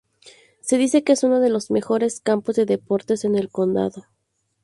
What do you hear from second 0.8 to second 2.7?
que es uno de los mejores campos de